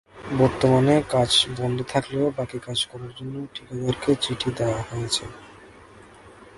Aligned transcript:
বর্তমানে 0.39 0.95
কাজ 1.09 1.31
বন্ধ 1.59 1.77
থাকলেও 1.93 2.25
বাকি 2.37 2.57
কাজ 2.59 2.79
করার 2.85 3.11
জন্য 3.17 3.35
ঠিকাদারকে 3.55 4.11
চিঠি 4.23 4.49
দেওয়া 4.57 4.81
হয়েছে। 4.89 5.25